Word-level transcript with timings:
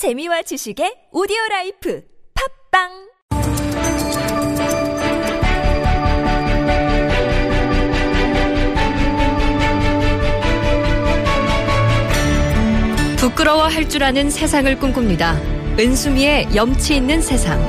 재미와 0.00 0.40
지식의 0.40 1.08
오디오 1.12 1.36
라이프 1.50 2.02
팟빵 2.72 2.88
부끄러워할 13.18 13.90
줄 13.90 14.02
아는 14.02 14.30
세상을 14.30 14.74
꿈꿉니다. 14.78 15.38
은수미의 15.78 16.56
염치 16.56 16.96
있는 16.96 17.20
세상. 17.20 17.60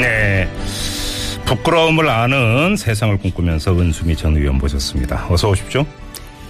네. 0.00 0.48
부끄러움을 1.44 2.08
아는 2.08 2.74
세상을 2.74 3.16
꿈꾸면서 3.18 3.78
은수미 3.78 4.16
전 4.16 4.36
의원 4.36 4.58
모셨습니다. 4.58 5.28
어서 5.30 5.50
오십시오. 5.50 5.86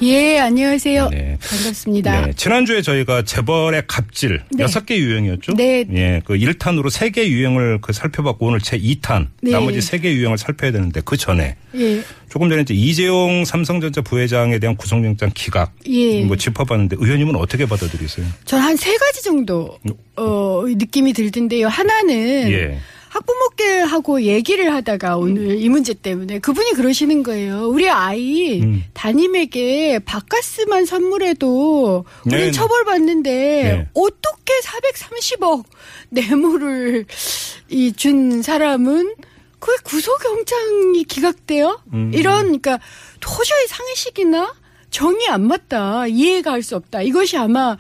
예, 0.02 0.38
안녕하세요. 0.40 1.08
네. 1.08 1.38
반갑습니다. 1.40 2.26
네. 2.26 2.32
지난주에 2.36 2.82
저희가 2.82 3.22
재벌의 3.22 3.84
갑질 3.86 4.42
네. 4.52 4.62
여섯 4.62 4.84
개 4.84 4.98
유형이었죠? 4.98 5.54
네. 5.54 5.86
예. 5.94 6.20
그 6.26 6.34
1탄으로 6.34 6.90
세개 6.90 7.26
유형을 7.30 7.78
그 7.80 7.94
살펴봤고 7.94 8.44
오늘 8.46 8.60
제 8.60 8.78
2탄 8.78 9.28
네. 9.40 9.52
나머지 9.52 9.80
세개 9.80 10.12
유형을 10.12 10.36
살펴야 10.36 10.70
되는데 10.70 11.00
그 11.02 11.16
전에 11.16 11.56
예, 11.76 12.02
조금 12.28 12.50
전에 12.50 12.60
이제 12.62 12.74
이재용 12.74 13.46
삼성전자 13.46 14.02
부회장에 14.02 14.58
대한 14.58 14.76
구속영장 14.76 15.30
기각 15.34 15.72
예. 15.88 16.24
뭐 16.24 16.36
짚어봤는데 16.36 16.96
의원님은 17.00 17.34
어떻게 17.36 17.64
받아들이세요? 17.64 18.26
전 18.44 18.60
한 18.60 18.76
세 18.76 18.94
가지 18.98 19.22
정도, 19.22 19.78
어, 20.16 20.62
느낌이 20.66 21.14
들던데요. 21.14 21.68
하나는. 21.68 22.52
예. 22.52 22.78
학부모께하고 23.16 24.22
얘기를 24.22 24.72
하다가 24.72 25.16
오늘 25.16 25.58
이 25.60 25.68
문제 25.68 25.94
때문에 25.94 26.38
그분이 26.38 26.72
그러시는 26.72 27.22
거예요. 27.22 27.66
우리 27.68 27.88
아이 27.88 28.60
음. 28.62 28.84
담임에게 28.94 30.00
바카스만 30.00 30.84
선물해도 30.86 32.04
우린 32.26 32.38
네. 32.38 32.50
처벌받는데 32.50 33.30
네. 33.32 33.88
어떻게 33.94 34.52
430억 34.60 35.64
뇌물을 36.10 37.06
이 37.70 37.92
준 37.96 38.42
사람은 38.42 39.14
그 39.58 39.74
구속영장이 39.84 41.04
기각돼요? 41.04 41.80
음. 41.92 42.10
이런 42.14 42.42
그러니까 42.60 42.78
도저히 43.20 43.66
상식이나 43.66 44.54
정이 44.90 45.26
안 45.28 45.46
맞다 45.46 46.06
이해가 46.06 46.52
할 46.52 46.62
수 46.62 46.76
없다. 46.76 47.02
이것이 47.02 47.36
아마 47.38 47.76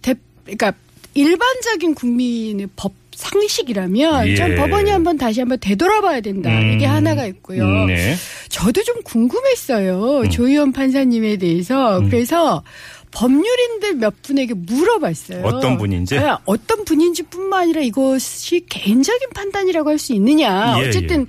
대, 0.00 0.14
그러니까 0.44 0.72
일반적인 1.14 1.94
국민의 1.94 2.68
법 2.76 2.92
상식이라면 3.14 4.28
예. 4.28 4.34
전 4.36 4.56
법원이 4.56 4.90
한번 4.90 5.16
다시 5.18 5.40
한번 5.40 5.58
되돌아봐야 5.60 6.20
된다. 6.20 6.50
음. 6.50 6.72
이게 6.72 6.86
하나가 6.86 7.26
있고요. 7.26 7.62
음, 7.62 7.86
네. 7.86 8.14
저도 8.48 8.82
좀 8.82 8.96
궁금했어요. 9.04 10.28
조희연 10.30 10.72
판사님에 10.72 11.36
대해서. 11.36 11.98
음. 11.98 12.08
그래서 12.08 12.62
법률인들 13.10 13.96
몇 13.96 14.22
분에게 14.22 14.54
물어봤어요. 14.54 15.44
어떤 15.44 15.76
분인지? 15.76 16.16
아, 16.18 16.38
어떤 16.46 16.84
분인지 16.86 17.24
뿐만 17.24 17.64
아니라 17.64 17.82
이것이 17.82 18.64
개인적인 18.68 19.28
판단이라고 19.34 19.90
할 19.90 19.98
수 19.98 20.14
있느냐. 20.14 20.76
예, 20.82 20.88
어쨌든 20.88 21.26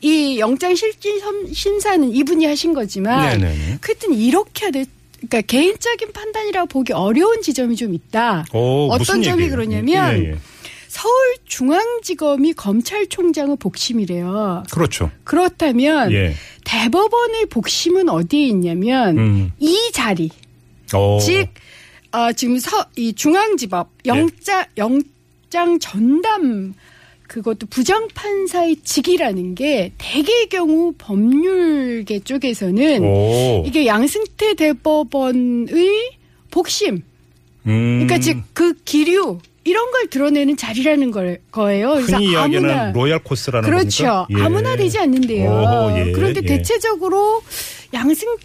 이 0.00 0.38
영장 0.38 0.74
실질 0.74 1.20
선- 1.20 1.52
심사는 1.52 2.10
이분이 2.10 2.46
하신 2.46 2.72
거지만 2.72 3.38
네네네. 3.38 3.78
그랬든 3.82 4.14
이렇게 4.14 4.64
해야 4.64 4.70
돼. 4.72 4.84
그러니까 5.28 5.40
개인적인 5.42 6.12
판단이라고 6.12 6.66
보기 6.68 6.92
어려운 6.92 7.42
지점이 7.42 7.76
좀 7.76 7.94
있다. 7.94 8.46
오, 8.52 8.88
어떤 8.90 9.22
점이 9.22 9.42
얘기예요? 9.42 9.50
그러냐면 9.50 10.18
예, 10.18 10.30
예. 10.30 10.36
서울중앙지검이 10.88 12.54
검찰총장의 12.54 13.56
복심이래요. 13.58 14.64
그렇죠. 14.70 15.10
그렇다면 15.24 16.12
예. 16.12 16.34
대법원의 16.64 17.46
복심은 17.46 18.08
어디에 18.08 18.46
있냐면 18.46 19.18
음. 19.18 19.52
이 19.58 19.90
자리, 19.92 20.30
오. 20.94 21.18
즉 21.20 21.48
어, 22.12 22.32
지금 22.32 22.58
서, 22.58 22.86
이 22.96 23.12
중앙지법 23.12 23.88
네. 24.04 24.10
영장 24.10 24.64
영장 24.76 25.78
전담 25.78 26.74
그것도 27.28 27.66
부장판사의 27.68 28.76
직이라는 28.84 29.54
게 29.54 29.92
대개의 29.98 30.48
경우 30.48 30.92
법률계 30.96 32.20
쪽에서는 32.20 33.02
오. 33.04 33.64
이게 33.66 33.86
양승태 33.86 34.54
대법원의 34.54 36.12
복심 36.50 37.02
음. 37.66 38.06
그러니까 38.06 38.18
즉 38.18 38.38
그 38.52 38.74
기류 38.84 39.38
이런 39.64 39.90
걸 39.90 40.06
드러내는 40.06 40.56
자리라는 40.56 41.10
걸 41.10 41.38
거예요. 41.50 41.94
그래서 41.94 42.16
흔히 42.16 42.30
이야기하는 42.30 42.70
아무나 42.70 42.92
로얄 42.92 43.18
코스라는 43.18 43.68
그렇죠. 43.68 44.26
예. 44.30 44.42
아무나 44.42 44.76
되지 44.76 44.98
않는데요. 44.98 45.50
오호, 45.50 45.98
예, 45.98 46.12
그런데 46.12 46.40
예. 46.44 46.46
대체적으로 46.46 47.42
양승태 47.92 48.44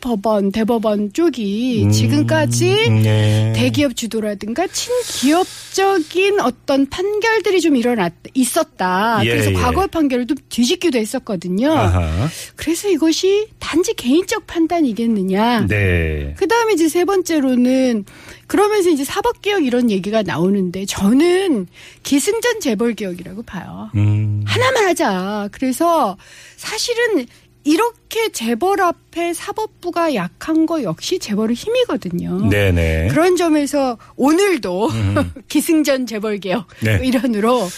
법원, 0.00 0.52
대법원 0.52 1.12
쪽이 1.12 1.84
음, 1.84 1.90
지금까지 1.90 2.90
네. 3.02 3.52
대기업 3.54 3.96
주도라든가 3.96 4.66
친기업적인 4.68 6.40
어떤 6.40 6.86
판결들이 6.88 7.60
좀 7.60 7.76
일어났 7.76 8.12
있었다. 8.34 9.20
예, 9.24 9.30
그래서 9.30 9.50
예. 9.50 9.54
과거의 9.54 9.88
판결을 9.88 10.26
좀 10.26 10.36
뒤집기도 10.48 10.98
했었거든요. 10.98 11.72
아하. 11.72 12.28
그래서 12.54 12.88
이것이 12.88 13.48
단지 13.58 13.94
개인적 13.94 14.46
판단이겠느냐. 14.46 15.66
네. 15.66 16.34
그 16.36 16.46
다음에 16.46 16.74
이제 16.74 16.88
세 16.88 17.04
번째로는 17.04 18.04
그러면서 18.46 18.90
이제 18.90 19.04
사법 19.04 19.42
개혁 19.42 19.64
이런 19.64 19.90
얘기가 19.90 20.22
나오는데 20.22 20.86
저는 20.86 21.66
기승전 22.02 22.60
재벌 22.60 22.94
개혁이라고 22.94 23.42
봐요. 23.42 23.90
음. 23.96 24.44
하나만 24.46 24.84
하자. 24.86 25.48
그래서 25.52 26.16
사실은 26.56 27.26
이렇게 27.66 28.30
재벌 28.30 28.80
앞에 28.80 29.34
사법부가 29.34 30.14
약한 30.14 30.66
거 30.66 30.84
역시 30.84 31.18
재벌의 31.18 31.56
힘이거든요. 31.56 32.48
네네. 32.48 33.08
그런 33.08 33.36
점에서 33.36 33.98
오늘도 34.14 34.88
기승전 35.48 36.06
재벌 36.06 36.38
개혁 36.38 36.68
네. 36.80 37.00
일환으로 37.02 37.68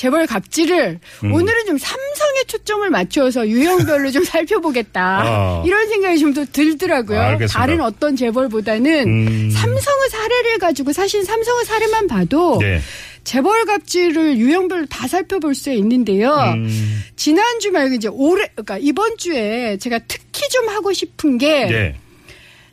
재벌 0.00 0.26
갑질을 0.26 0.98
음. 1.24 1.32
오늘은 1.34 1.66
좀 1.66 1.76
삼성에 1.76 2.44
초점을 2.46 2.88
맞춰서 2.88 3.46
유형별로 3.46 4.10
좀 4.10 4.24
살펴보겠다 4.32 5.02
아. 5.02 5.62
이런 5.66 5.88
생각이 5.88 6.18
좀 6.18 6.30
더 6.32 6.44
들더라고요. 6.46 7.20
알겠습니다. 7.20 7.58
다른 7.58 7.80
어떤 7.82 8.16
재벌보다는 8.16 9.08
음. 9.08 9.50
삼성의 9.50 10.08
사례를 10.10 10.58
가지고 10.58 10.92
사실 10.94 11.22
삼성의 11.24 11.64
사례만 11.66 12.06
봐도 12.06 12.58
네. 12.60 12.80
재벌 13.24 13.66
갑질을 13.66 14.38
유형별로 14.38 14.86
다 14.86 15.06
살펴볼 15.06 15.54
수 15.54 15.70
있는데요. 15.72 16.32
음. 16.54 17.02
지난주 17.16 17.70
말고 17.70 17.94
이제 17.96 18.08
올해 18.10 18.46
그러니까 18.54 18.78
이번 18.78 19.18
주에 19.18 19.76
제가 19.76 19.98
특히 20.08 20.48
좀 20.48 20.68
하고 20.68 20.94
싶은 20.94 21.36
게 21.36 21.94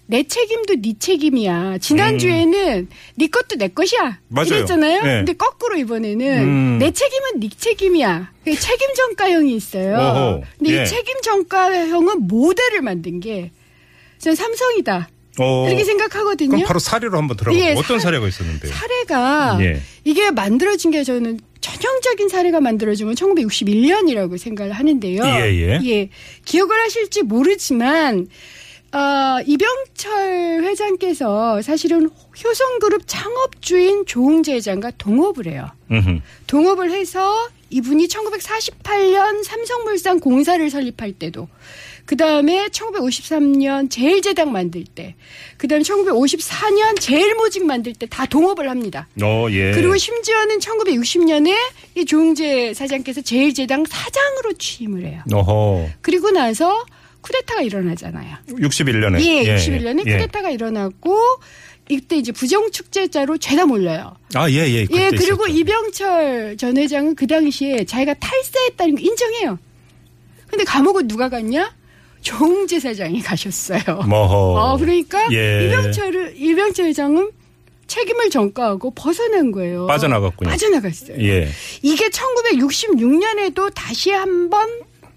내 0.10 0.24
네. 0.24 0.28
책임도 0.28 0.76
네 0.82 0.94
책임이야. 0.98 1.78
지난주에는 1.80 2.88
네 3.16 3.28
것도 3.28 3.58
내 3.58 3.68
것이야. 3.68 4.02
음. 4.08 4.14
맞아요. 4.30 4.48
이랬잖아요. 4.48 5.04
네. 5.04 5.10
근데 5.18 5.34
거꾸로 5.34 5.78
이번에는 5.78 6.38
음. 6.44 6.78
내 6.80 6.92
책임은 6.92 7.40
네 7.42 7.50
책임이야. 7.56 8.32
그 8.46 8.56
책임 8.58 8.94
전가형이 8.96 9.54
있어요. 9.56 9.98
어허. 9.98 10.42
근데 10.58 10.78
예. 10.80 10.84
이 10.84 10.86
책임 10.88 11.22
전가형은 11.22 12.28
모델을 12.28 12.82
만든 12.82 13.20
게 13.20 13.52
저는 14.20 14.36
삼성이다. 14.36 15.10
어, 15.40 15.68
이렇게 15.68 15.84
생각하거든요. 15.84 16.50
그럼 16.50 16.64
바로 16.64 16.80
사례로 16.80 17.16
한번 17.18 17.38
들어가. 17.38 17.56
예, 17.60 17.74
어떤 17.74 18.00
사- 18.00 18.06
사례가 18.06 18.28
있었는데? 18.28 18.70
사례가 18.70 19.58
예. 19.62 19.82
이게 20.04 20.32
만들어진 20.32 20.90
게 20.90 21.04
저는 21.04 21.40
전형적인 21.62 22.30
사례가 22.30 22.60
만들어진 22.62 23.08
건 23.08 23.16
1961년이라고 23.16 24.38
생각을 24.38 24.72
하는데요. 24.72 25.24
예, 25.26 25.82
예. 25.86 26.10
기억을 26.46 26.80
하실지 26.82 27.24
모르지만 27.24 28.28
어, 28.98 29.40
이병철 29.46 30.64
회장께서 30.64 31.62
사실은 31.62 32.10
효성그룹 32.44 33.04
창업주인 33.06 34.06
조웅재 34.08 34.54
회장과 34.56 34.92
동업을 34.98 35.46
해요. 35.46 35.70
음흠. 35.92 36.20
동업을 36.48 36.90
해서 36.92 37.48
이분이 37.70 38.08
1948년 38.08 39.44
삼성물산 39.44 40.20
공사를 40.20 40.68
설립할 40.70 41.12
때도 41.14 41.48
그 42.06 42.16
다음에 42.18 42.68
1953년 42.68 43.92
제일제당 43.92 44.52
만들 44.54 44.86
때, 44.86 45.16
그 45.58 45.68
다음에 45.68 45.84
1954년 45.84 47.00
제일모직 47.00 47.66
만들 47.66 47.94
때 47.94 48.08
다 48.08 48.26
동업을 48.26 48.70
합니다. 48.70 49.10
어, 49.22 49.48
예. 49.52 49.74
그리고 49.74 49.98
심지어는 49.98 50.60
1960년에 50.60 51.54
이 51.96 52.06
조웅재 52.06 52.74
사장께서 52.74 53.22
제일제당 53.22 53.84
사장으로 53.86 54.54
취임을 54.54 55.06
해요. 55.06 55.22
어허. 55.34 55.90
그리고 56.02 56.32
나서 56.32 56.86
쿠데타가 57.22 57.62
일어나잖아요. 57.62 58.38
61년에. 58.50 59.20
예, 59.22 59.56
61년에 59.56 60.08
예. 60.08 60.12
쿠데타가 60.18 60.50
일어났고 60.50 61.18
이때 61.90 62.18
이제 62.18 62.32
부정축제자로 62.32 63.38
죄다 63.38 63.66
몰려요. 63.66 64.16
아, 64.34 64.50
예, 64.50 64.56
예. 64.68 64.82
예, 64.92 65.10
그리고 65.10 65.48
있었죠. 65.48 65.48
이병철 65.48 66.58
전 66.58 66.78
회장은 66.78 67.16
그 67.16 67.28
당시에 67.28 67.86
자기가 67.86 68.14
탈세했다는 68.16 68.96
거 68.96 69.02
인정해요. 69.02 69.60
근데 70.48 70.64
감옥은 70.64 71.08
누가 71.08 71.30
갔냐? 71.30 71.76
조웅재 72.22 72.80
사장이 72.80 73.22
가셨어요. 73.22 73.82
어, 74.10 74.78
그러니까 74.78 75.32
예. 75.32 75.66
이병철을 75.68 76.34
이병철 76.38 76.88
회장은 76.88 77.32
책임을 77.88 78.30
전가하고 78.30 78.92
벗어난 78.92 79.52
거예요. 79.52 79.88
빠져나갔군요. 79.88 80.50
빠져나갔어요. 80.50 81.18
예. 81.22 81.48
이게 81.82 82.10
1966년에도 82.10 83.74
다시 83.74 84.12
한번 84.12 84.68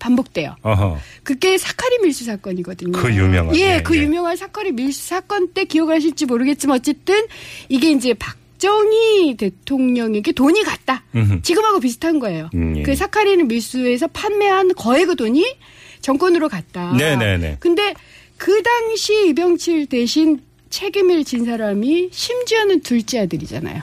반복돼요. 0.00 0.56
어허. 0.62 0.98
그게 1.22 1.56
사카리 1.56 1.98
밀수 2.00 2.24
사건이거든요. 2.24 2.92
그 2.92 3.14
유명한, 3.14 3.54
예, 3.54 3.76
예, 3.76 3.82
그 3.82 3.96
예. 3.96 4.02
유명한 4.02 4.36
사카리 4.36 4.72
밀수 4.72 5.06
사건 5.06 5.52
때 5.52 5.64
기억하실지 5.64 6.26
모르겠지만 6.26 6.78
어쨌든 6.78 7.26
이게 7.68 7.92
이제 7.92 8.14
박정희 8.14 9.36
대통령에게 9.38 10.32
돈이 10.32 10.64
갔다. 10.64 11.04
음흠. 11.14 11.42
지금하고 11.42 11.78
비슷한 11.78 12.18
거예요. 12.18 12.50
음, 12.54 12.78
예. 12.78 12.82
그 12.82 12.96
사카리는 12.96 13.46
밀수에서 13.46 14.08
판매한 14.08 14.74
거의 14.74 15.04
그 15.04 15.14
돈이 15.14 15.56
정권으로 16.00 16.48
갔다. 16.48 16.92
네네네. 16.94 17.58
근데 17.60 17.94
그 18.36 18.62
당시 18.62 19.28
이병칠 19.28 19.86
대신 19.86 20.40
책임을 20.70 21.24
진 21.24 21.44
사람이 21.44 22.08
심지어는 22.10 22.80
둘째 22.80 23.20
아들이잖아요. 23.20 23.82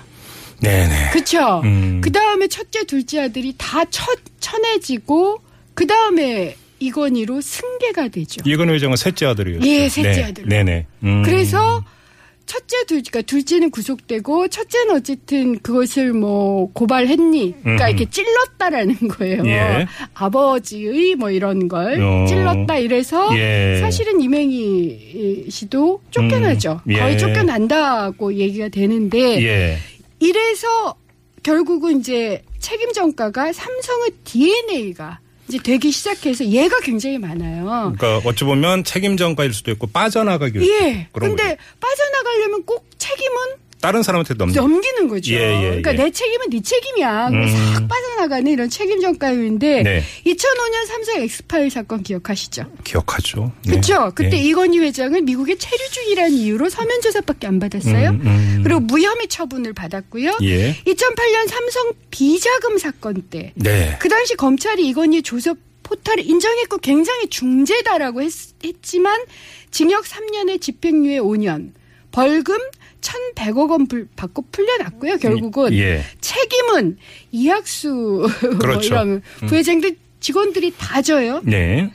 네네. 0.61 1.11
그쵸? 1.11 1.61
음. 1.63 2.01
그 2.03 2.11
다음에 2.11 2.47
첫째, 2.47 2.83
둘째 2.85 3.21
아들이 3.21 3.53
다 3.57 3.85
쳐, 3.85 4.03
쳐내지고, 4.39 5.41
그 5.77 5.85
다음에 5.85 6.56
이건희로 6.79 7.39
승계가 7.39 8.07
되죠. 8.07 8.41
이건 8.45 8.71
회장은 8.71 8.95
셋째 8.95 9.27
아들이었죠. 9.27 9.68
예, 9.68 9.88
셋째 9.88 10.09
네. 10.09 10.24
아들로. 10.24 10.47
네네. 10.50 10.88
음. 11.03 11.21
그래서 11.24 11.83
첫째, 12.47 12.77
둘, 12.88 13.03
그러니까 13.03 13.21
둘째는 13.21 13.69
구속되고, 13.69 14.47
첫째는 14.47 14.95
어쨌든 14.95 15.59
그것을 15.59 16.13
뭐 16.13 16.71
고발했니? 16.74 17.57
그러니까 17.62 17.89
음흠. 17.89 17.95
이렇게 17.95 18.09
찔렀다라는 18.09 18.95
거예요. 19.07 19.45
예. 19.45 19.85
아버지의 20.15 21.13
뭐 21.15 21.29
이런 21.29 21.68
걸 21.68 22.01
어. 22.01 22.25
찔렀다 22.25 22.77
이래서 22.79 23.38
예. 23.38 23.77
사실은 23.79 24.19
이맹희 24.19 25.45
씨도 25.50 26.01
쫓겨나죠. 26.09 26.81
음. 26.88 26.91
예. 26.91 27.00
거의 27.00 27.18
쫓겨난다고 27.19 28.33
얘기가 28.33 28.69
되는데, 28.69 29.44
예. 29.44 29.77
이래서 30.19 30.95
결국은 31.44 32.00
이제 32.00 32.41
책임 32.57 32.91
전가가 32.94 33.53
삼성의 33.53 34.12
DNA가 34.24 35.19
이제 35.47 35.57
되기 35.59 35.91
시작해서 35.91 36.45
얘가 36.45 36.79
굉장히 36.81 37.17
많아요. 37.17 37.94
그러니까 37.97 38.29
어찌 38.29 38.44
보면 38.44 38.83
책임 38.83 39.15
전가일 39.17 39.53
수도 39.53 39.71
있고 39.71 39.88
빠져나가기 39.88 40.59
예. 40.59 41.07
그런 41.11 41.35
근데 41.35 41.55
거죠. 41.55 41.61
빠져나가려면 41.79 42.63
꼭 42.65 42.85
책임은 42.97 43.66
다른 43.79 44.01
사람한테 44.01 44.33
넘기. 44.33 44.56
넘기는 44.56 45.07
거죠. 45.07 45.33
예, 45.33 45.38
예, 45.38 45.62
그러니까 45.68 45.94
예. 45.94 45.97
내 45.97 46.12
책임은 46.12 46.50
네 46.50 46.62
책임이야. 46.62 47.27
음. 47.27 47.47
싹 47.47 47.88
빠져나가는 47.88 48.51
이런 48.51 48.69
책임 48.69 49.00
전가요인데 49.01 49.83
네. 49.83 50.03
2005년 50.25 50.85
삼성 50.88 51.21
엑스파일 51.21 51.69
사건 51.69 52.01
기억하시죠? 52.03 52.63
기억하죠. 52.83 53.51
네. 53.65 53.71
그렇죠. 53.71 54.12
그때 54.15 54.38
예. 54.38 54.41
이건희 54.41 54.79
회장은 54.79 55.25
미국의 55.25 55.57
체류 55.57 55.89
중이라는 55.91 56.31
이유로 56.31 56.69
서면 56.69 57.01
조사밖에 57.01 57.47
안 57.47 57.59
받았어요. 57.59 58.09
음, 58.09 58.21
음. 58.25 58.62
그리고 58.63 58.79
무혐의 58.79 59.27
처분을 59.27 59.74
받았고요. 59.74 60.38
예. 60.41 60.74
2008년 60.85 61.47
삼성 61.47 61.94
비자금 62.09 62.77
사건 62.79 63.21
때 63.29 63.53
네. 63.56 63.95
그 64.00 64.09
당시 64.09 64.35
검찰이 64.35 64.88
이건희 64.88 65.21
조섭 65.21 65.57
포탈을 65.83 66.25
인정했고 66.25 66.79
굉장히 66.79 67.27
중재다라고 67.29 68.21
했, 68.21 68.31
지만 68.81 69.21
징역 69.71 70.03
3년에 70.03 70.59
집행유예 70.59 71.19
5년, 71.19 71.71
벌금 72.12 72.57
1,100억 73.01 73.69
원 73.71 73.88
불- 73.88 74.07
받고 74.15 74.45
풀려났고요. 74.51 75.17
결국은 75.17 75.73
예. 75.73 76.03
책임은 76.21 76.97
이학수 77.31 78.27
뭐 78.41 78.57
그렇죠. 78.59 78.88
이런 78.88 79.21
부회장들 79.47 79.95
직원들이 80.19 80.73
다 80.77 81.01
져요. 81.01 81.41
네. 81.44 81.91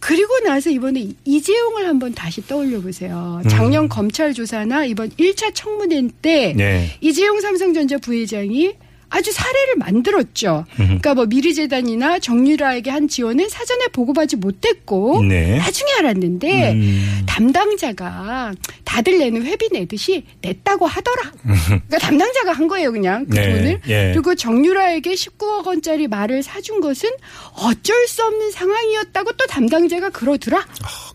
그리고 0.00 0.38
나서 0.40 0.70
이번에 0.70 1.08
이재용을 1.24 1.86
한번 1.86 2.14
다시 2.14 2.46
떠올려 2.46 2.80
보세요. 2.80 3.42
작년 3.50 3.88
검찰 3.88 4.32
조사나 4.32 4.86
이번 4.86 5.10
1차 5.10 5.54
청문회 5.54 6.08
때 6.22 6.52
음. 6.52 6.56
네. 6.56 6.96
이재용 7.00 7.40
삼성전자 7.40 7.98
부회장이 7.98 8.72
아주 9.10 9.32
사례를 9.32 9.74
만들었죠. 9.76 10.64
그러니까 10.76 11.14
뭐 11.14 11.26
미르재단이나 11.26 12.20
정유라에게 12.20 12.90
한 12.90 13.08
지원은 13.08 13.48
사전에 13.48 13.88
보고받지 13.88 14.36
못했고 14.36 15.22
네. 15.24 15.58
나중에 15.58 15.92
알았는데 15.98 16.72
음. 16.72 17.22
담당자가 17.26 18.52
다들 18.84 19.18
내는 19.18 19.44
회비 19.44 19.68
내듯이 19.72 20.24
냈다고 20.42 20.86
하더라. 20.86 21.32
그러니까 21.42 21.98
담당자가 21.98 22.52
한 22.52 22.68
거예요, 22.68 22.92
그냥 22.92 23.26
그 23.26 23.34
네, 23.34 23.52
돈을. 23.52 23.80
예. 23.88 24.12
그리고 24.12 24.34
정유라에게 24.34 25.12
19억 25.12 25.66
원짜리 25.66 26.06
말을 26.08 26.42
사준 26.42 26.80
것은 26.80 27.10
어쩔 27.54 28.06
수 28.06 28.24
없는 28.24 28.50
상황이었다고 28.52 29.32
또 29.32 29.46
담당자가 29.46 30.10
그러더라. 30.10 30.66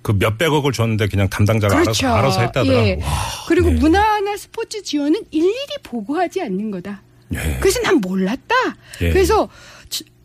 그 0.01 0.11
몇백억을 0.11 0.71
줬는데 0.71 1.07
그냥 1.07 1.29
담당자가 1.29 1.81
그렇죠. 1.81 2.07
알아서, 2.07 2.17
알아서 2.17 2.41
했다더라. 2.41 2.87
예. 2.87 2.99
와, 3.01 3.07
그리고 3.47 3.69
네. 3.69 3.75
문화나 3.75 4.35
스포츠 4.37 4.83
지원은 4.83 5.21
일일이 5.31 5.55
보고하지 5.83 6.41
않는 6.41 6.71
거다. 6.71 7.01
예. 7.33 7.57
그래서 7.59 7.79
난 7.81 7.97
몰랐다. 7.97 8.55
예. 9.01 9.09
그래서 9.09 9.49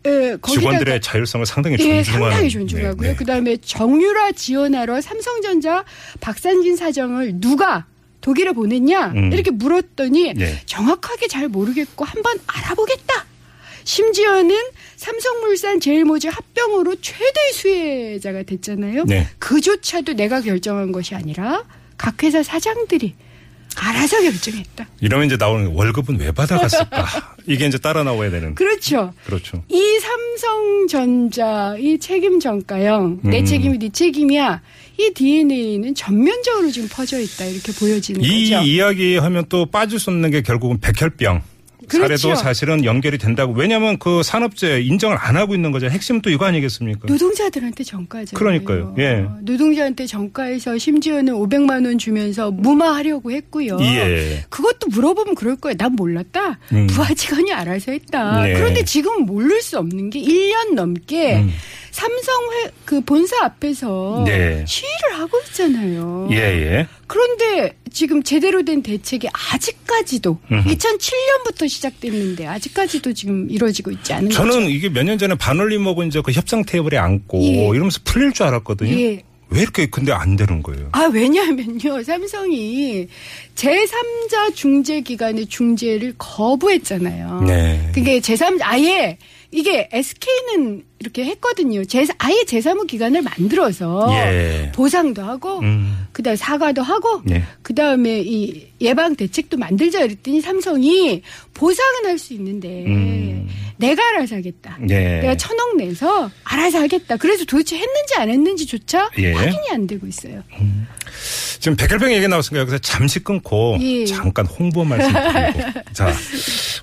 거기다가 0.03 0.47
직원들의 0.47 1.01
자율성을 1.01 1.45
상당히 1.45 1.75
예, 1.79 2.01
존중하는. 2.03 2.29
상당히 2.31 2.49
존중하고요. 2.49 3.01
네, 3.01 3.07
네. 3.09 3.15
그다음에 3.15 3.57
정유라 3.57 4.31
지원하러 4.31 4.99
삼성전자 5.01 5.83
박산진 6.19 6.75
사정을 6.75 7.39
누가 7.39 7.85
독일에 8.21 8.51
보냈냐 8.51 9.13
음. 9.15 9.33
이렇게 9.33 9.51
물었더니 9.51 10.33
네. 10.35 10.61
정확하게 10.65 11.27
잘 11.27 11.47
모르겠고 11.47 12.05
한번 12.05 12.37
알아보겠다. 12.47 13.25
심지어는 13.83 14.55
삼성물산 14.95 15.79
제일모직 15.79 16.35
합병으로 16.35 16.95
최대 17.01 17.51
수혜자가 17.51 18.43
됐잖아요. 18.43 19.05
네. 19.05 19.27
그조차도 19.39 20.13
내가 20.13 20.41
결정한 20.41 20.91
것이 20.91 21.15
아니라 21.15 21.63
각 21.97 22.21
회사 22.23 22.43
사장들이 22.43 23.15
알아서 23.77 24.21
결정했다. 24.21 24.87
이러면 24.99 25.27
이제 25.27 25.37
나오는 25.37 25.67
월급은 25.67 26.19
왜 26.19 26.31
받아갔을까? 26.31 27.05
이게 27.47 27.65
이제 27.65 27.77
따라 27.77 28.03
나와야 28.03 28.29
되는. 28.29 28.53
그렇죠. 28.55 29.13
그렇죠. 29.25 29.63
이 29.69 29.99
삼성전자 29.99 31.75
이 31.79 31.97
책임 31.99 32.39
전가형 32.39 33.19
내 33.23 33.39
음. 33.39 33.45
책임이 33.45 33.79
네 33.79 33.89
책임이야 33.89 34.61
이 34.99 35.11
DNA는 35.15 35.95
전면적으로 35.95 36.69
지금 36.69 36.87
퍼져 36.91 37.19
있다 37.19 37.45
이렇게 37.45 37.71
보여지는 37.71 38.21
이 38.21 38.49
거죠. 38.49 38.63
이야기 38.63 39.17
하면 39.17 39.45
또 39.49 39.65
빠질 39.65 39.99
수 39.99 40.09
없는 40.09 40.31
게 40.31 40.41
결국은 40.41 40.79
백혈병. 40.79 41.41
그렇죠. 41.87 42.17
사례도 42.17 42.35
사실은 42.35 42.85
연결이 42.85 43.17
된다고. 43.17 43.53
왜냐하면 43.53 43.97
그 43.97 44.23
산업재 44.23 44.81
인정을 44.81 45.17
안 45.19 45.37
하고 45.37 45.55
있는 45.55 45.71
거죠. 45.71 45.87
핵심은 45.87 46.21
또 46.21 46.29
이거 46.29 46.45
아니겠습니까? 46.45 47.07
노동자들한테 47.07 47.83
전가잖아요. 47.83 48.33
그러니까요. 48.33 48.95
예. 48.99 49.25
노동자한테 49.41 50.05
전가해서 50.05 50.77
심지어는 50.77 51.33
500만 51.33 51.85
원 51.85 51.97
주면서 51.97 52.51
무마하려고 52.51 53.31
했고요. 53.31 53.77
예. 53.81 54.45
그것도 54.49 54.87
물어보면 54.89 55.35
그럴 55.35 55.55
거예요. 55.55 55.75
난 55.77 55.93
몰랐다. 55.93 56.59
음. 56.73 56.87
부하 56.87 57.13
직원이 57.13 57.51
알아서 57.51 57.91
했다. 57.91 58.43
네. 58.43 58.53
그런데 58.53 58.83
지금 58.83 59.25
모를 59.25 59.61
수 59.61 59.77
없는 59.77 60.09
게 60.09 60.21
1년 60.21 60.73
넘게 60.75 61.37
음. 61.37 61.51
삼성 61.91 62.33
회, 62.53 62.71
그 62.85 63.01
본사 63.01 63.35
앞에서 63.43 64.23
네. 64.25 64.63
시위를 64.67 65.19
하고 65.19 65.37
있잖아요. 65.47 66.29
예, 66.31 66.37
예. 66.37 66.87
그런데 67.07 67.75
지금 67.91 68.23
제대로 68.23 68.63
된 68.63 68.81
대책이 68.81 69.27
아직까지도 69.33 70.39
음흠. 70.51 70.69
2007년부터 70.69 71.67
시작됐는데 71.69 72.47
아직까지도 72.47 73.13
지금 73.13 73.49
이루어지고 73.51 73.91
있지 73.91 74.13
않은 74.13 74.29
저는 74.29 74.51
거죠. 74.51 74.69
이게 74.69 74.89
몇 74.89 75.03
년 75.03 75.17
전에 75.17 75.35
반올림하고 75.35 76.03
이제 76.03 76.21
그 76.23 76.31
협상 76.31 76.63
테이블에 76.63 76.97
앉고 76.97 77.41
예. 77.41 77.67
이러면서 77.67 77.99
풀릴 78.05 78.31
줄 78.31 78.45
알았거든요. 78.45 78.97
예. 78.97 79.21
왜 79.53 79.61
이렇게 79.61 79.85
근데 79.87 80.13
안 80.13 80.37
되는 80.37 80.63
거예요? 80.63 80.87
아, 80.93 81.09
왜냐하면요. 81.11 82.01
삼성이 82.03 83.07
제3자 83.55 84.55
중재 84.55 85.01
기관의 85.01 85.47
중재를 85.47 86.13
거부했잖아요. 86.17 87.41
네. 87.45 87.89
그게 87.93 88.19
제3 88.21 88.59
아예 88.61 89.17
이게 89.51 89.89
SK는 89.91 90.85
이렇게 90.99 91.25
했거든요. 91.25 91.83
제 91.83 92.05
아예 92.19 92.43
제3의 92.45 92.87
기관을 92.87 93.21
만들어서 93.21 94.07
예. 94.11 94.71
보상도 94.73 95.21
하고 95.23 95.59
음. 95.59 96.07
그다음 96.13 96.33
에 96.33 96.35
사과도 96.37 96.81
하고 96.81 97.21
예. 97.29 97.43
그다음에 97.61 98.21
이 98.21 98.67
예방 98.79 99.15
대책도 99.15 99.57
만들자 99.57 99.99
그랬더니 99.99 100.39
삼성이 100.41 101.21
보상은 101.53 102.05
할 102.05 102.17
수 102.17 102.33
있는데 102.33 102.85
음. 102.85 103.49
내가 103.81 104.07
알아서 104.09 104.35
하겠다. 104.35 104.77
예. 104.89 105.19
내가 105.19 105.35
천억 105.35 105.75
내서 105.75 106.29
알아서 106.43 106.79
하겠다. 106.79 107.17
그래서 107.17 107.43
도대체 107.45 107.77
했는지 107.77 108.15
안 108.15 108.29
했는지조차 108.29 109.09
예. 109.17 109.33
확인이 109.33 109.69
안 109.71 109.87
되고 109.87 110.07
있어요. 110.07 110.43
지금 111.59 111.75
백혈병 111.75 112.13
얘기 112.13 112.27
나왔으니까 112.27 112.61
여기서 112.61 112.77
잠시 112.79 113.19
끊고 113.19 113.77
예. 113.81 114.05
잠깐 114.05 114.45
홍보 114.45 114.83
말씀 114.83 115.11
드리고. 115.11 115.81
자, 115.93 116.13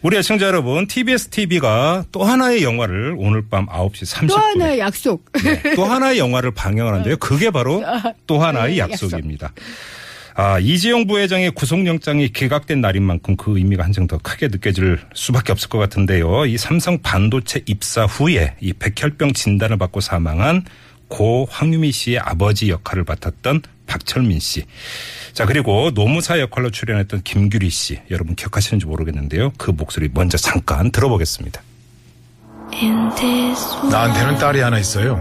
우리 0.03 0.17
애청자 0.17 0.47
여러분, 0.47 0.87
TBS 0.87 1.29
TV가 1.29 2.05
또 2.13 2.25
하나의 2.25 2.63
영화를 2.63 3.15
오늘 3.19 3.49
밤 3.49 3.67
9시 3.67 4.15
30분에 4.15 4.29
또 4.29 4.37
하나의 4.37 4.79
약속. 4.81 5.25
네, 5.43 5.75
또 5.75 5.85
하나의 5.85 6.19
영화를 6.19 6.51
방영하는데요. 6.53 7.17
그게 7.19 7.51
바로 7.51 7.83
또 8.27 8.41
하나의 8.41 8.75
네, 8.75 8.79
약속입니다. 8.79 9.53
아, 10.41 10.61
이재용 10.61 11.09
부회장의 11.09 11.51
구속영장이 11.51 12.29
기각된 12.29 12.81
날인 12.81 13.03
만큼 13.03 13.35
그 13.37 13.59
의미가 13.59 13.83
한층 13.83 14.07
더 14.07 14.19
크게 14.19 14.47
느껴질 14.47 15.01
수밖에 15.13 15.51
없을 15.51 15.69
것 15.69 15.79
같은데요. 15.79 16.47
이 16.47 16.57
삼성 16.57 16.99
반도체 17.03 17.65
입사 17.67 18.05
후에 18.05 18.55
이 18.61 18.73
백혈병 18.73 19.33
진단을 19.33 19.79
받고 19.79 20.01
사망한 20.01 20.65
고 21.09 21.49
황유미 21.51 21.91
씨의 21.91 22.21
아버지 22.21 22.71
역할을 22.71 23.03
맡았던 23.03 23.63
박철민 23.89 24.39
씨. 24.39 24.63
자, 25.33 25.45
그리고 25.45 25.91
노무사 25.93 26.39
역할로 26.39 26.71
출연했던 26.71 27.23
김규리 27.25 27.69
씨. 27.69 27.99
여러분 28.09 28.37
기억하시는지 28.37 28.87
모르겠는데요. 28.87 29.53
그 29.59 29.73
목소리 29.73 30.09
먼저 30.15 30.39
잠깐 30.39 30.93
들어보겠습니다. 30.93 31.61
나한테는 33.91 34.39
딸이 34.39 34.61
하나 34.61 34.79
있어요. 34.79 35.17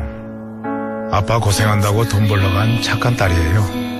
아빠 1.12 1.40
고생한다고 1.40 2.08
돈 2.08 2.28
벌러 2.28 2.52
간 2.52 2.84
착한 2.84 3.18
딸이에요. 3.18 3.97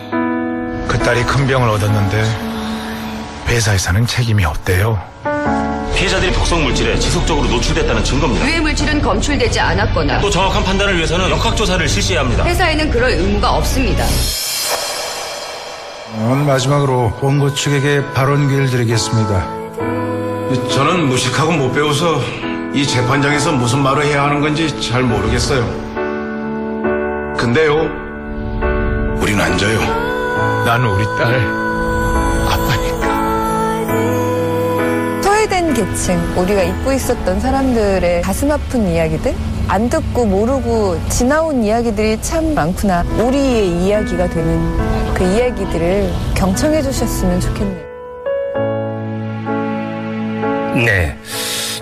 그 0.88 0.98
딸이 1.00 1.24
큰 1.24 1.48
병을 1.48 1.70
얻었는데 1.70 2.24
회사에서는 3.48 4.06
책임이 4.06 4.46
없대요. 4.46 5.02
피해자들이 5.96 6.32
독성 6.32 6.64
물질에 6.64 6.98
지속적으로 7.00 7.48
노출됐다는 7.48 8.04
증거입니다. 8.04 8.46
유해 8.46 8.60
물질은 8.60 9.02
검출되지 9.02 9.60
않았거나 9.60 10.22
또 10.22 10.30
정확한 10.30 10.64
판단을 10.64 10.96
위해서는 10.96 11.30
역학 11.30 11.56
조사를 11.58 11.88
실시해야 11.90 12.22
합니다. 12.22 12.44
회사에는 12.44 12.92
그럴 12.92 13.12
의무가 13.12 13.54
없습니다. 13.56 14.06
오늘 16.20 16.46
마지막으로 16.46 17.14
본고 17.20 17.54
측에게 17.54 18.04
발언 18.14 18.48
기회를 18.48 18.70
드리겠습니다. 18.70 19.48
저는 20.72 21.08
무식하고 21.08 21.52
못 21.52 21.74
배워서 21.74 22.22
이 22.74 22.86
재판장에서 22.86 23.52
무슨 23.54 23.82
말을 23.82 24.06
해야 24.06 24.24
하는 24.24 24.40
건지 24.40 24.80
잘 24.82 25.02
모르겠어요. 25.04 25.64
근데요, 27.38 27.90
우린 29.20 29.40
앉아요. 29.42 30.07
나는 30.66 30.88
우리 30.90 31.04
딸 31.18 31.36
아빠니까. 32.48 33.08
소외된 35.22 35.74
계층, 35.74 36.18
우리가 36.38 36.64
잊고 36.64 36.92
있었던 36.94 37.40
사람들의 37.40 38.22
가슴 38.22 38.52
아픈 38.52 38.88
이야기들? 38.88 39.34
안 39.70 39.90
듣고 39.90 40.26
모르고 40.26 40.98
지나온 41.10 41.64
이야기들이 41.64 42.22
참 42.22 42.54
많구나. 42.56 43.04
우리의 43.18 43.68
이야기가 43.84 44.30
되는 44.30 45.14
그 45.14 45.24
이야기들을 45.24 46.10
경청해 46.36 46.82
주셨으면 46.82 47.40
좋겠네요. 47.42 47.88
네. 50.86 51.18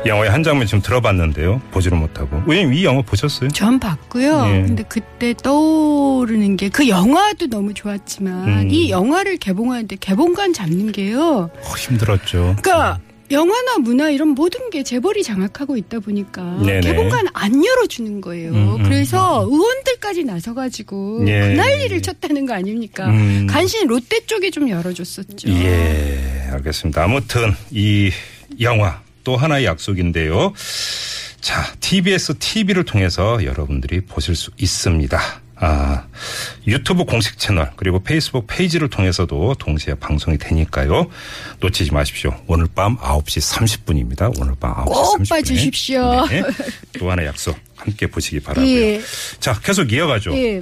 영화의 0.06 0.30
한 0.30 0.44
장면 0.44 0.68
지금 0.68 0.82
들어봤는데요. 0.82 1.62
보지를 1.72 1.98
못하고. 1.98 2.42
왜냐면 2.46 2.74
이 2.76 2.84
영화 2.86 3.02
보셨어요? 3.02 3.50
전 3.50 3.80
봤고요. 3.80 4.46
예. 4.48 4.62
근데 4.66 4.84
그때 4.88 5.34
떠오르는 5.42 6.58
게 6.58 6.70
그 6.70 6.88
영화도 6.90 7.48
너무 7.48 7.74
좋았지만 7.74 8.48
음. 8.48 8.68
이 8.70 8.90
영화를 8.90 9.38
개봉하는데 9.38 9.96
개봉관 10.00 10.52
잡는 10.54 10.92
게요. 10.92 11.50
어, 11.56 11.74
힘들었죠. 11.78 12.56
그러니까 12.62 13.00
영화나 13.32 13.78
문화 13.80 14.10
이런 14.10 14.30
모든 14.30 14.70
게 14.70 14.84
재벌이 14.84 15.24
장악하고 15.24 15.78
있다 15.78 16.00
보니까 16.00 16.60
네네. 16.66 16.82
개봉관 16.82 17.28
안 17.34 17.64
열어주는 17.66 18.20
거예요. 18.22 18.52
음, 18.52 18.76
음, 18.76 18.84
그래서 18.84 19.44
의원들까지 19.50 20.26
나서가지고 20.26 21.26
예. 21.28 21.40
그 21.40 21.46
난리를 21.54 22.02
쳤다는 22.02 22.46
거 22.46 22.54
아닙니까? 22.54 23.08
음. 23.08 23.48
간신히 23.50 23.86
롯데 23.86 24.20
쪽에 24.26 24.52
좀 24.52 24.70
열어줬었죠. 24.70 25.50
예, 25.50 26.50
알겠습니다. 26.52 27.04
아무튼 27.04 27.54
이 27.72 28.12
영화 28.60 29.00
또 29.26 29.36
하나의 29.36 29.66
약속인데요. 29.66 30.54
자, 31.42 31.74
TBS 31.82 32.36
TV를 32.40 32.86
통해서 32.86 33.44
여러분들이 33.44 34.02
보실 34.02 34.36
수 34.36 34.52
있습니다. 34.58 35.20
아, 35.58 36.06
유튜브 36.68 37.06
공식 37.06 37.40
채널 37.40 37.72
그리고 37.78 38.04
페이스북 38.04 38.46
페이지를 38.48 38.90
통해서도 38.90 39.56
동시에 39.56 39.96
방송이 39.96 40.38
되니까요. 40.38 41.08
놓치지 41.60 41.94
마십시오. 41.94 42.36
오늘 42.48 42.68
밤 42.74 42.98
9시 42.98 43.56
30분입니다. 43.86 44.34
오늘 44.40 44.54
밤 44.60 44.74
9시 44.76 44.86
꼭 44.86 45.18
30분에. 45.20 45.30
봐주십시오. 45.30 46.28
네, 46.28 46.44
또 47.00 47.10
하나의 47.10 47.30
약속 47.30 47.58
함께 47.76 48.08
보시기 48.08 48.42
바라고요. 48.42 48.68
예. 48.70 49.02
자, 49.40 49.58
계속 49.60 49.92
이어가죠. 49.92 50.36
예. 50.38 50.62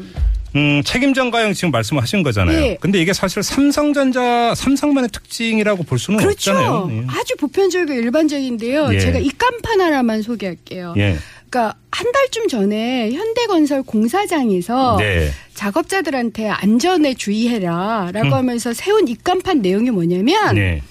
음, 0.56 0.82
책임전 0.84 1.32
가형 1.32 1.54
지금 1.54 1.72
말씀하신 1.72 2.24
거잖아요. 2.24 2.60
예. 2.60 2.78
근데 2.80 3.00
이게 3.02 3.14
사실 3.14 3.42
삼성전자, 3.42 4.54
삼성만의 4.56 5.10
특징이라고 5.12 5.84
볼 5.84 5.98
수는 5.98 6.20
그렇죠. 6.20 6.52
없잖아요. 6.52 6.90
예. 6.92 7.06
아주 7.10 7.36
보편적이고 7.38 7.94
일반적인데요. 7.94 8.94
예. 8.94 9.00
제가 9.00 9.20
입간판 9.20 9.82
하나만 9.82 10.22
소개할게요. 10.22 10.94
예. 10.98 11.18
그러니까 11.50 11.76
한 11.92 12.12
달쯤 12.12 12.48
전에 12.48 13.12
현대건설 13.12 13.84
공사장에서 13.84 14.98
네. 14.98 15.30
작업자들한테 15.54 16.50
안전에 16.50 17.14
주의해라라고 17.14 18.36
하면서 18.36 18.74
세운 18.74 19.08
입간판 19.08 19.62
내용이 19.62 19.92
뭐냐면 19.92 20.50
음. 20.50 20.56
네. 20.56 20.82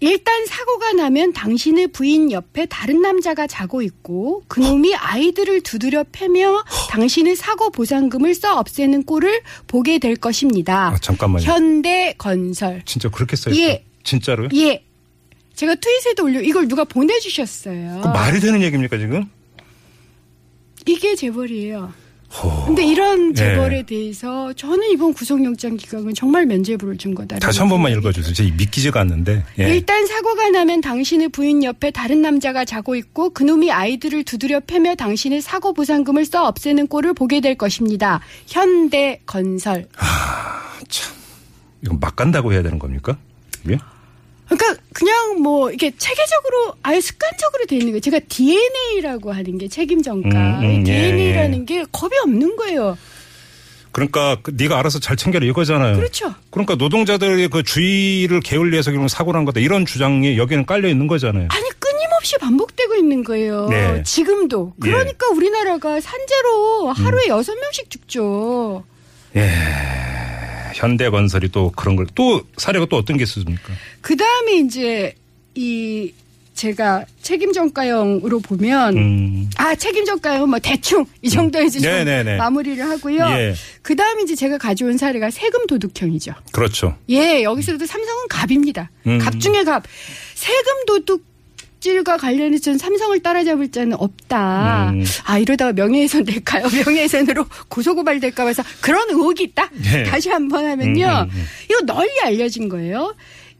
일단 0.00 0.44
사고가 0.46 0.92
나면 0.92 1.32
당신의 1.32 1.88
부인 1.88 2.30
옆에 2.30 2.66
다른 2.66 3.00
남자가 3.00 3.46
자고 3.46 3.80
있고 3.80 4.42
그놈이 4.48 4.94
아이들을 4.94 5.62
두드려 5.62 6.04
패며 6.12 6.64
당신의 6.90 7.34
사고 7.36 7.70
보상금을 7.70 8.34
써 8.34 8.58
없애는 8.58 9.04
꼴을 9.04 9.40
보게 9.66 9.98
될 9.98 10.16
것입니다. 10.16 10.88
아, 10.88 10.98
잠깐만요. 10.98 11.44
현대건설. 11.44 12.82
진짜 12.84 13.08
그렇게 13.08 13.36
써있어요? 13.36 13.64
예. 13.64 13.84
진짜로요? 14.04 14.48
예. 14.54 14.84
제가 15.54 15.74
트윗에도 15.76 16.24
올려 16.24 16.42
이걸 16.42 16.68
누가 16.68 16.84
보내주셨어요. 16.84 18.00
그 18.02 18.08
말이 18.08 18.40
되는 18.40 18.62
얘기입니까 18.62 18.98
지금? 18.98 19.24
이게 20.84 21.14
재벌이에요. 21.16 21.92
호. 22.32 22.66
근데 22.66 22.84
이런 22.84 23.30
예. 23.30 23.34
재벌에 23.34 23.82
대해서 23.84 24.52
저는 24.52 24.90
이번 24.90 25.14
구속영장 25.14 25.76
기각은 25.76 26.14
정말 26.14 26.44
면죄부를 26.46 26.98
준 26.98 27.14
거다. 27.14 27.38
다시 27.38 27.60
한 27.60 27.68
번만 27.68 27.92
읽어주세요. 27.92 28.34
제가 28.34 28.54
믿기지가 28.56 29.00
않는데. 29.00 29.44
예. 29.58 29.68
일단 29.68 30.06
사고가 30.06 30.50
나면 30.50 30.80
당신의 30.80 31.28
부인 31.28 31.62
옆에 31.62 31.90
다른 31.90 32.22
남자가 32.22 32.64
자고 32.64 32.96
있고 32.96 33.30
그놈이 33.30 33.70
아이들을 33.70 34.24
두드려 34.24 34.60
패며 34.60 34.96
당신의 34.96 35.40
사고 35.40 35.72
보상금을 35.72 36.24
써 36.24 36.46
없애는 36.46 36.88
꼴을 36.88 37.14
보게 37.14 37.40
될 37.40 37.54
것입니다. 37.54 38.20
현대건설. 38.48 39.86
참. 40.88 41.14
이건 41.82 42.00
막 42.00 42.16
간다고 42.16 42.52
해야 42.52 42.62
되는 42.62 42.78
겁니까? 42.78 43.16
이게? 43.64 43.78
그러니까 44.48 44.80
그냥 44.92 45.42
뭐 45.42 45.70
이게 45.70 45.90
체계적으로 45.96 46.74
아예 46.82 47.00
습관적으로 47.00 47.66
돼 47.66 47.76
있는 47.76 47.88
거예요. 47.92 48.00
제가 48.00 48.20
DNA라고 48.28 49.32
하는 49.32 49.58
게 49.58 49.68
책임 49.68 50.02
전가. 50.02 50.60
음, 50.60 50.64
음, 50.64 50.84
예, 50.86 51.10
DNA라는 51.10 51.66
게 51.66 51.84
겁이 51.90 52.12
없는 52.24 52.56
거예요. 52.56 52.96
그러니까 53.90 54.36
그 54.42 54.52
네가 54.54 54.78
알아서 54.78 55.00
잘 55.00 55.16
챙겨라 55.16 55.46
이거잖아요. 55.46 55.96
그렇죠. 55.96 56.34
그러니까 56.50 56.74
노동자들의 56.74 57.48
그 57.48 57.62
주의를 57.62 58.40
게을리해서 58.40 58.90
그런 58.92 59.08
사고를 59.08 59.38
한 59.38 59.46
거다. 59.46 59.60
이런 59.60 59.86
주장이 59.86 60.36
여기는 60.36 60.66
깔려 60.66 60.88
있는 60.88 61.06
거잖아요. 61.06 61.48
아니 61.50 61.68
끊임없이 61.78 62.36
반복되고 62.38 62.94
있는 62.94 63.24
거예요. 63.24 63.68
네. 63.70 64.02
지금도. 64.04 64.74
예. 64.84 64.90
그러니까 64.90 65.28
우리나라가 65.30 65.98
산재로 66.00 66.90
하루에 66.90 67.28
여섯 67.28 67.54
명씩 67.54 67.88
죽죠. 67.90 68.84
예. 69.34 69.50
현대건설이 70.76 71.48
또 71.50 71.72
그런 71.74 71.96
걸 71.96 72.06
또 72.14 72.42
사례가 72.56 72.86
또 72.88 72.96
어떤 72.96 73.16
게 73.16 73.24
있습니까? 73.24 73.72
그 74.00 74.16
다음에 74.16 74.58
이제 74.58 75.14
이 75.54 76.12
제가 76.54 77.04
책임 77.20 77.52
전가형으로 77.52 78.40
보면 78.40 78.96
음. 78.96 79.50
아 79.56 79.74
책임 79.74 80.04
전가형은 80.06 80.48
뭐 80.48 80.58
대충 80.58 81.04
이 81.20 81.28
정도에서 81.28 81.80
좀 81.80 81.90
네네네. 81.90 82.36
마무리를 82.36 82.82
하고요. 82.82 83.26
예. 83.28 83.54
그 83.82 83.94
다음에 83.94 84.22
이제 84.22 84.34
제가 84.34 84.56
가져온 84.56 84.96
사례가 84.96 85.30
세금 85.30 85.66
도둑형이죠. 85.66 86.32
그렇죠. 86.52 86.96
예, 87.10 87.42
여기서도 87.42 87.84
삼성은 87.84 88.28
갑입니다. 88.28 88.90
음. 89.06 89.18
갑 89.18 89.38
중에 89.38 89.64
갑. 89.64 89.82
세금 90.34 90.86
도둑 90.86 91.24
질과 91.80 92.16
관련해서 92.16 92.62
전 92.62 92.78
삼성을 92.78 93.18
따라잡을 93.20 93.70
자는 93.70 93.94
없다. 94.00 94.90
음. 94.90 95.04
아, 95.24 95.38
이러다가 95.38 95.72
명예훼손 95.72 96.24
될까요? 96.24 96.66
명예훼손으로 96.86 97.46
고소고발 97.68 98.18
될까 98.20 98.44
봐서 98.44 98.62
그런 98.80 99.08
의혹이 99.10 99.42
있다? 99.44 99.70
네. 99.82 100.04
다시 100.04 100.28
한번 100.30 100.64
하면요. 100.64 101.04
음, 101.06 101.30
음, 101.30 101.30
음. 101.34 101.44
이거 101.70 101.80
널리 101.82 102.10
알려진 102.24 102.68
거예요. 102.68 103.14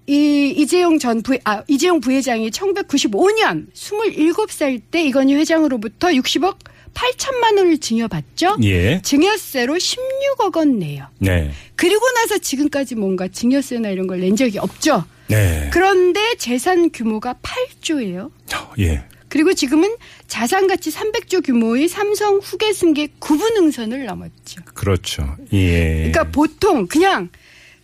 이 0.09 0.55
이재용 0.57 0.99
전 0.99 1.23
부, 1.23 1.37
아, 1.45 1.63
이재용 1.69 2.01
부회장이 2.01 2.51
1995년 2.51 3.67
27살 3.75 4.81
때 4.91 5.03
이건희 5.05 5.35
회장으로부터 5.35 6.09
60억 6.09 6.57
8천만 6.95 7.59
원을 7.59 7.79
증여받죠. 7.79 8.57
예. 8.63 9.01
증여세로 9.03 9.75
16억 9.75 10.57
원 10.57 10.79
내요. 10.79 11.07
네. 11.19 11.51
그리고 11.75 12.01
나서 12.13 12.39
지금까지 12.39 12.95
뭔가 12.95 13.29
증여세나 13.29 13.91
이런 13.91 14.07
걸 14.07 14.21
낸 14.21 14.35
적이 14.37 14.59
없죠. 14.61 15.05
네. 15.29 15.71
그런데 15.73 16.35
재산 16.37 16.91
규모가 16.91 17.37
8조예요. 17.43 18.31
예. 18.79 19.05
그리고 19.29 19.53
지금은 19.55 19.97
자산 20.29 20.67
가치 20.67 20.91
300조 20.91 21.45
규모의 21.45 21.89
삼성 21.89 22.39
후계 22.39 22.73
승계 22.73 23.09
구분 23.19 23.57
응선을 23.57 24.05
넘었죠. 24.07 24.63
그렇죠. 24.75 25.37
예. 25.53 26.11
그러니까 26.11 26.25
보통 26.31 26.87
그냥 26.87 27.29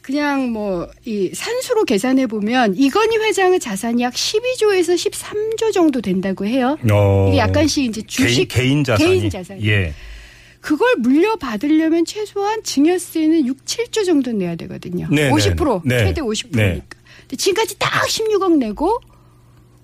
그냥 0.02 0.50
뭐 0.50 0.88
이 1.04 1.30
산수로 1.34 1.84
계산해 1.84 2.26
보면 2.26 2.75
이건희 2.76 3.16
회장의 3.18 3.61
자산이 3.61 4.02
약 4.02 4.14
12조에서 4.14 4.94
13조 4.94 5.72
정도 5.72 6.00
된다고 6.00 6.46
해요. 6.46 6.78
어. 6.90 7.28
이게 7.28 7.38
약간씩 7.38 7.84
이제 7.84 8.02
주식 8.02 8.46
개인, 8.49 8.82
개인 8.82 8.84
자산이 8.84 9.18
개인 9.18 9.30
자산. 9.30 9.64
예. 9.64 9.92
그걸 10.61 10.94
물려받으려면 10.99 12.04
최소한 12.04 12.62
증여세는 12.62 13.46
6, 13.46 13.64
7조 13.64 14.06
정도 14.06 14.30
내야 14.30 14.54
되거든요. 14.54 15.08
네, 15.11 15.28
50% 15.28 15.82
네, 15.84 15.96
네. 15.96 16.04
최대 16.06 16.20
50%니까. 16.20 16.56
네. 16.56 16.82
지금까지 17.36 17.78
딱 17.78 18.06
16억 18.06 18.56
내고 18.58 19.00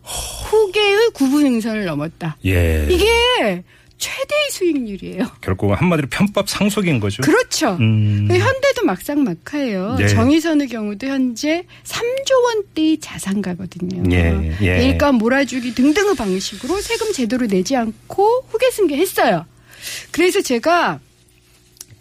후계의 0.03 1.11
구분 1.13 1.47
응선을 1.47 1.85
넘었다. 1.85 2.37
예. 2.47 2.87
이게 2.91 3.65
최대의 3.99 4.51
수익률이에요. 4.51 5.27
결국 5.41 5.73
한마디로 5.73 6.09
편법 6.09 6.49
상속인 6.49 7.01
거죠. 7.01 7.23
그렇죠. 7.23 7.77
음. 7.81 8.29
현대도 8.31 8.85
막상 8.85 9.25
막하예요. 9.25 9.97
네. 9.97 10.07
정의선의 10.07 10.69
경우도 10.69 11.07
현재 11.09 11.65
3조 11.85 12.45
원대의 12.45 12.99
자산가거든요. 13.01 14.05
예, 14.13 14.57
예. 14.63 14.87
일감 14.87 15.17
몰아주기 15.17 15.75
등등의 15.75 16.15
방식으로 16.15 16.81
세금 16.81 17.13
제대로 17.13 17.47
내지 17.47 17.77
않고 17.77 18.47
후계 18.49 18.71
승계했어요. 18.71 19.45
그래서 20.13 20.41
제가 20.41 21.01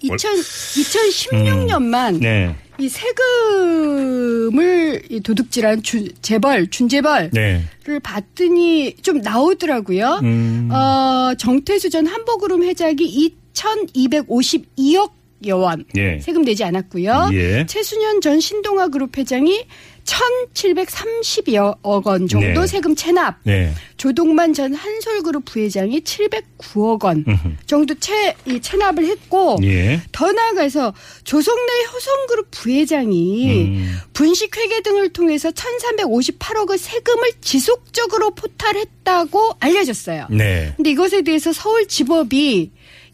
2000, 0.01 0.35
2016년만 0.35 2.19
네. 2.19 2.55
이 2.79 2.89
세금을 2.89 5.01
이 5.09 5.19
도둑질한 5.19 5.83
주, 5.83 6.07
재벌, 6.21 6.69
준재벌 6.69 7.31
네. 7.31 7.63
를 7.85 7.99
봤더니 7.99 8.95
좀 9.01 9.21
나오더라고요. 9.21 10.19
음. 10.23 10.69
어, 10.71 11.33
정태수 11.37 11.89
전 11.89 12.05
한보그룹 12.05 12.63
회장이 12.63 13.33
2,252억 13.53 15.11
여원 15.45 15.85
예. 15.95 16.19
세금 16.19 16.43
내지 16.43 16.63
않았고요. 16.63 17.29
예. 17.33 17.65
최순현 17.65 18.21
전 18.21 18.39
신동아 18.39 18.87
그룹 18.87 19.17
회장이 19.17 19.65
1,730여 20.07 21.77
원 21.83 22.27
정도 22.27 22.61
네. 22.61 22.67
세금 22.67 22.95
체납. 22.95 23.35
네. 23.43 23.73
조동만 23.97 24.53
전 24.53 24.73
한솔그룹 24.73 25.45
부회장이 25.45 26.01
709억 26.01 27.03
원. 27.03 27.25
정도 27.65 27.93
채, 27.95 28.35
이 28.45 28.59
체납을 28.59 29.05
했고 29.05 29.57
예. 29.63 30.01
더 30.11 30.31
나아가서 30.31 30.93
조성래 31.23 31.83
효성그룹 31.93 32.47
부회장이 32.51 33.65
음. 33.65 33.97
분식회계 34.13 34.81
등을 34.81 35.09
통해서 35.09 35.51
1,358억의 35.51 36.77
세금을 36.77 37.31
지속적으로 37.41 38.31
포탈했다고 38.31 39.57
알려졌어요. 39.59 40.27
네. 40.29 40.73
근데 40.77 40.91
이것에 40.91 41.21
대해서 41.23 41.51
서울지법이 41.51 42.71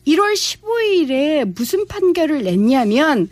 1월 0.07 0.33
15일에 0.33 1.45
무슨 1.55 1.87
판결을 1.87 2.43
냈냐면 2.43 3.29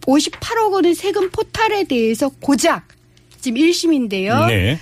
1,358억 0.00 0.72
원의 0.72 0.94
세금 0.94 1.30
포탈에 1.30 1.84
대해서 1.84 2.28
고작 2.40 2.88
지금 3.40 3.60
1심인데요. 3.60 4.46
네. 4.48 4.78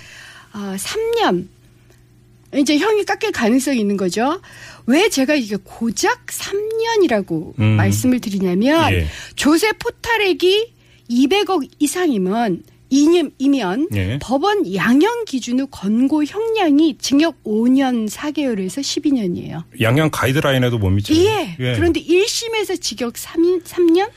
아, 0.51 0.75
3년. 0.77 1.47
이제 2.55 2.77
형이 2.77 3.03
깎일 3.03 3.31
가능성이 3.31 3.79
있는 3.79 3.97
거죠. 3.97 4.41
왜 4.85 5.09
제가 5.09 5.35
이게 5.35 5.57
고작 5.63 6.25
3년이라고 6.27 7.59
음. 7.59 7.65
말씀을 7.75 8.21
드리냐면 8.21 8.91
예. 8.93 9.07
조세 9.35 9.73
포탈액이 9.73 10.73
200억 11.09 11.69
이상이면 11.79 12.63
이면, 12.89 13.31
이면 13.37 13.89
예. 13.95 14.17
법원 14.21 14.73
양형 14.73 15.25
기준 15.25 15.59
후 15.59 15.67
권고 15.67 16.23
형량이 16.23 16.97
징역 16.99 17.43
5년 17.43 18.09
4개월에서 18.09 18.79
12년이에요. 18.79 19.63
양양 19.81 20.09
가이드라인에도 20.11 20.77
못 20.77 20.89
미쳐요. 20.89 21.19
예. 21.19 21.55
그런데 21.57 22.01
1심에서 22.01 22.79
징역 22.79 23.17
3, 23.17 23.59
3년? 23.59 24.09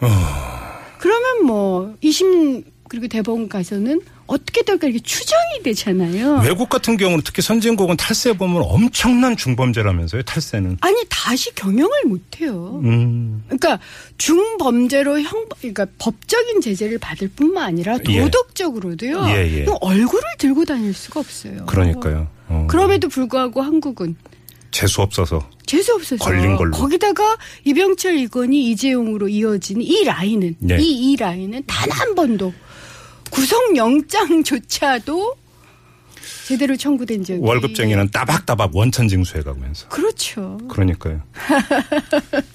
어. 0.00 0.08
그러면 0.98 1.46
뭐 1.46 1.94
2심 2.02 2.64
그리고 2.88 3.08
대법원 3.08 3.48
가서는 3.48 4.00
어떻게 4.26 4.62
될까 4.62 4.86
이렇게 4.86 5.02
추정이 5.02 5.62
되잖아요. 5.62 6.40
외국 6.44 6.68
같은 6.68 6.96
경우는 6.96 7.22
특히 7.24 7.42
선진국은 7.42 7.96
탈세 7.96 8.32
보면 8.32 8.62
엄청난 8.64 9.36
중범죄라면서요. 9.36 10.22
탈세는. 10.22 10.78
아니 10.80 11.02
다시 11.08 11.54
경영을 11.54 12.04
못 12.06 12.20
해요. 12.40 12.80
음. 12.84 13.44
그러니까 13.46 13.78
중범죄로 14.18 15.20
형 15.20 15.46
그러니까 15.60 15.86
법적인 15.98 16.60
제재를 16.60 16.98
받을 16.98 17.28
뿐만 17.28 17.64
아니라 17.64 17.98
예. 18.08 18.20
도덕적으로도요. 18.20 19.26
예, 19.28 19.50
예. 19.52 19.64
그냥 19.64 19.78
얼굴을 19.80 20.24
들고 20.38 20.64
다닐 20.64 20.92
수가 20.92 21.20
없어요. 21.20 21.66
그러니까요. 21.66 22.28
어. 22.48 22.66
그럼에도 22.68 23.08
불구하고 23.08 23.62
한국은 23.62 24.16
재수 24.70 25.02
없어서. 25.02 25.48
재수 25.66 25.94
없어서 25.94 26.24
걸린 26.24 26.56
걸로. 26.56 26.70
거기다가 26.72 27.36
이병철 27.64 28.16
이건이 28.18 28.70
이재용으로 28.70 29.28
이어진 29.28 29.82
이 29.82 30.04
라인은 30.04 30.56
네. 30.60 30.78
이 30.80 31.12
이 31.12 31.16
라인은 31.16 31.64
단 31.66 31.90
한 31.90 32.14
번도 32.14 32.52
구속영장조차도 33.30 35.36
제대로 36.46 36.76
청구된 36.76 37.24
적이 37.24 37.40
월급쟁이는 37.42 38.10
따박따박 38.10 38.74
원천 38.76 39.08
징수해 39.08 39.42
가면서. 39.42 39.88
그렇죠. 39.88 40.58
그러니까요. 40.68 41.20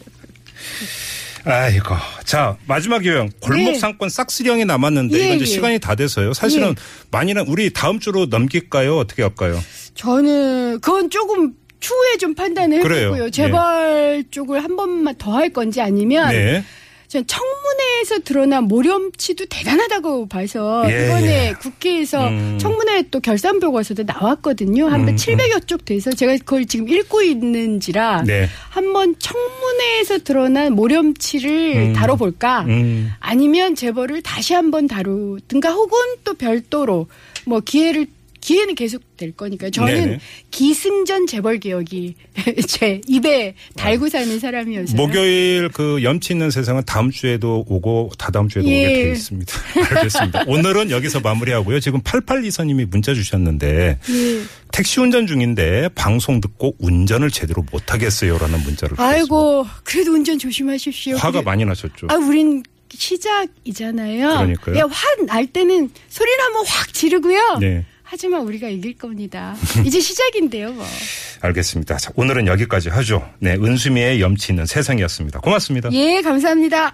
아이고. 1.44 1.96
자, 2.24 2.56
마지막 2.68 3.04
요령. 3.04 3.32
골목 3.42 3.72
네. 3.72 3.80
상권 3.80 4.10
싹쓸이형이 4.10 4.64
남았는데 4.66 5.18
예, 5.20 5.24
이건 5.26 5.36
이제 5.38 5.46
예. 5.46 5.56
시간이 5.56 5.80
다 5.80 5.96
돼서요. 5.96 6.34
사실은 6.34 6.70
예. 6.70 6.76
많이는 7.10 7.48
우리 7.48 7.74
다음 7.74 8.00
주로 8.00 8.28
넘길까요? 8.28 8.96
어떻게 8.98 9.24
할까요? 9.24 9.60
저는 9.96 10.80
그건 10.82 11.10
조금 11.10 11.54
추후에 11.82 12.16
좀 12.18 12.34
판단을. 12.34 12.80
해보고요. 12.80 13.30
재벌 13.32 14.24
쪽을 14.32 14.64
한 14.64 14.76
번만 14.78 15.16
더 15.18 15.32
할 15.32 15.50
건지 15.50 15.82
아니면 15.82 16.30
네. 16.30 16.64
전 17.08 17.26
청문회에서 17.28 18.20
드러난 18.24 18.66
모렴치도 18.66 19.46
대단하다고 19.50 20.30
봐서 20.30 20.84
예, 20.90 21.06
이번에 21.08 21.48
예. 21.50 21.54
국회에서 21.60 22.30
음. 22.30 22.58
청문회 22.58 23.04
또 23.12 23.20
결산 23.20 23.60
보고서도 23.60 24.04
나왔거든요. 24.04 24.88
한 24.88 25.08
음, 25.10 25.16
700여 25.18 25.68
쪽 25.68 25.84
돼서 25.84 26.10
제가 26.12 26.38
그걸 26.38 26.66
지금 26.68 26.88
읽고 26.88 27.22
있는지라 27.22 28.24
네. 28.26 28.48
한번 28.70 29.16
청문회에서 29.20 30.20
드러난 30.20 30.74
모렴치를 30.74 31.76
음. 31.90 31.94
다뤄볼까? 31.94 32.62
음. 32.68 33.12
아니면 33.20 33.76
재벌을 33.76 34.22
다시 34.22 34.54
한번 34.54 34.88
다루든가 34.88 35.72
혹은 35.72 35.98
또 36.24 36.34
별도로 36.36 37.08
뭐 37.46 37.60
기회를 37.60 38.06
기회는 38.42 38.76
계속 38.76 39.02
될 39.18 39.32
거니까요. 39.32 39.70
저는 39.72 39.94
네네. 39.94 40.20
기승전 40.50 41.28
재벌 41.28 41.60
개혁이 41.60 42.16
제 42.68 43.00
입에 43.08 43.54
달고 43.76 44.10
사는 44.10 44.40
사람이어서 44.40 44.96
목요일 44.96 45.70
그 45.70 46.02
염치 46.04 46.34
있는 46.34 46.50
세상은 46.50 46.82
다음 46.86 47.12
주에도 47.12 47.64
오고 47.68 48.12
다다음 48.18 48.50
주에도 48.50 48.68
예. 48.68 48.86
오게 48.86 48.94
돼 49.04 49.12
있습니다. 49.12 49.54
알겠습니다. 49.96 50.44
오늘은 50.48 50.90
여기서 50.90 51.20
마무리하고요. 51.20 51.80
지금 51.80 52.02
8824님이 52.02 52.90
문자 52.90 53.14
주셨는데 53.14 54.00
예. 54.10 54.42
택시 54.72 55.00
운전 55.00 55.28
중인데 55.28 55.90
방송 55.96 56.42
듣고 56.42 56.76
운전을 56.80 57.30
제대로 57.30 57.64
못 57.72 57.94
하겠어요라는 57.94 58.60
문자를 58.64 58.96
주셨습니다. 58.98 59.04
아이고 59.04 59.68
그래도 59.84 60.14
운전 60.14 60.40
조심하십시오. 60.40 61.16
화가 61.18 61.32
그래- 61.32 61.44
많이 61.44 61.64
나셨죠. 61.66 62.08
아 62.10 62.16
우린 62.16 62.64
시작이잖아요. 62.94 64.28
그러니까요. 64.28 64.78
야, 64.78 64.84
화 64.90 65.12
날 65.26 65.46
때는 65.48 65.90
소리를 66.10 66.44
한번 66.44 66.66
확 66.68 66.94
지르고요. 66.94 67.58
네. 67.60 67.86
하지만 68.12 68.42
우리가 68.42 68.68
이길 68.68 68.98
겁니다. 68.98 69.56
이제 69.86 70.02
시작인데요, 70.02 70.74
뭐. 70.74 70.86
알겠습니다. 71.40 71.96
자, 71.96 72.12
오늘은 72.18 72.46
여기까지 72.46 72.90
하죠. 72.90 73.26
네, 73.40 73.54
은수미의 73.54 74.20
염치 74.20 74.52
있는 74.52 74.66
세상이었습니다. 74.66 75.40
고맙습니다. 75.40 75.90
예, 75.94 76.22
감사합니다. 76.22 76.94